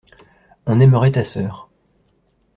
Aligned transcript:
On 0.65 0.79
aimerait 0.79 1.11
ta 1.11 1.23
sœur. 1.23 1.69